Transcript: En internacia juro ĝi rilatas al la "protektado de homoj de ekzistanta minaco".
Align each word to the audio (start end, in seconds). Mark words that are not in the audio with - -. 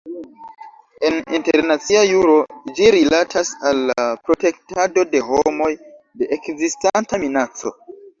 En 1.09 1.15
internacia 1.39 1.99
juro 2.11 2.31
ĝi 2.79 2.87
rilatas 2.95 3.51
al 3.71 3.81
la 3.91 4.05
"protektado 4.29 5.03
de 5.13 5.21
homoj 5.27 5.69
de 6.23 6.31
ekzistanta 6.39 7.21
minaco". 7.25 7.75